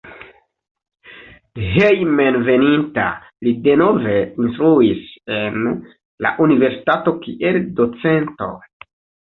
Hejmenveninta 1.73 3.05
li 3.49 3.55
denove 3.69 4.17
instruis 4.47 5.07
en 5.39 5.71
la 6.27 6.35
universitato 6.49 7.17
kiel 7.25 7.63
docento. 7.83 8.55